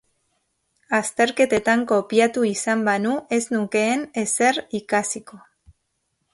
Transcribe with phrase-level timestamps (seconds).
[0.99, 5.43] Azterketetan kopiatu izan banu ez nukeen ezer ikasiko.